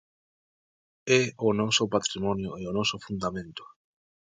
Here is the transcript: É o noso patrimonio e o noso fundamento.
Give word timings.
É 1.19 1.21
o 1.47 1.49
noso 1.59 1.83
patrimonio 1.95 2.51
e 2.61 2.63
o 2.69 2.75
noso 2.77 2.95
fundamento. 3.05 3.63